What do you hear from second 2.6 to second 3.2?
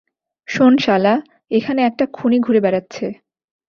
বেড়াচ্ছে।